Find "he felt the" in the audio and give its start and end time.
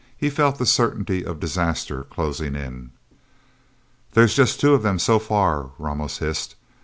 0.17-0.65